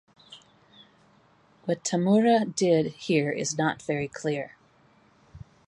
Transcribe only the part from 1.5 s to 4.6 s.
What Tamura did here is not very clear.